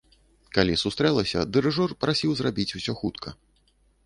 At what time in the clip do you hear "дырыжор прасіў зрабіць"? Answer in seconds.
1.57-2.67